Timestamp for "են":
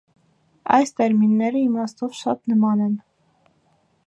2.89-3.01